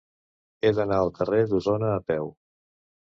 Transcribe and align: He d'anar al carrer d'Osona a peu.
He 0.61 0.71
d'anar 0.79 0.97
al 1.01 1.11
carrer 1.19 1.41
d'Osona 1.51 1.93
a 1.99 2.03
peu. 2.09 2.27